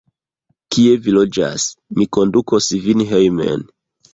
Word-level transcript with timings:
Kie 0.75 0.95
vi 1.07 1.13
loĝas? 1.17 1.67
Mi 1.99 2.09
kondukos 2.19 2.73
vin 2.87 3.07
hejmen. 3.13 3.71